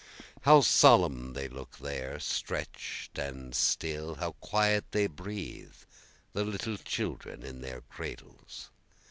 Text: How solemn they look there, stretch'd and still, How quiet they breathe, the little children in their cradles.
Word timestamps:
How 0.41 0.61
solemn 0.61 1.33
they 1.33 1.47
look 1.47 1.77
there, 1.77 2.19
stretch'd 2.19 3.19
and 3.19 3.53
still, 3.53 4.15
How 4.15 4.31
quiet 4.39 4.85
they 4.89 5.05
breathe, 5.05 5.75
the 6.33 6.43
little 6.43 6.77
children 6.77 7.43
in 7.43 7.61
their 7.61 7.81
cradles. 7.81 8.71